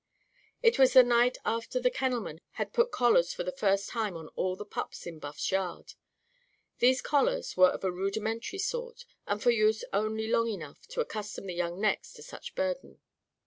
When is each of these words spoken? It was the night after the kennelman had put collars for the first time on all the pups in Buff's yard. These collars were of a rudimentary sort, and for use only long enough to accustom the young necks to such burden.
It 0.63 0.79
was 0.79 0.93
the 0.93 1.03
night 1.03 1.37
after 1.45 1.79
the 1.79 1.91
kennelman 1.91 2.39
had 2.53 2.73
put 2.73 2.89
collars 2.89 3.35
for 3.35 3.43
the 3.43 3.51
first 3.51 3.87
time 3.89 4.17
on 4.17 4.29
all 4.29 4.55
the 4.55 4.65
pups 4.65 5.05
in 5.05 5.19
Buff's 5.19 5.51
yard. 5.51 5.93
These 6.79 7.03
collars 7.03 7.55
were 7.55 7.69
of 7.69 7.83
a 7.83 7.91
rudimentary 7.91 8.57
sort, 8.57 9.05
and 9.27 9.39
for 9.39 9.51
use 9.51 9.83
only 9.93 10.27
long 10.27 10.47
enough 10.47 10.87
to 10.87 11.01
accustom 11.01 11.45
the 11.45 11.53
young 11.53 11.79
necks 11.79 12.13
to 12.13 12.23
such 12.23 12.55
burden. 12.55 12.99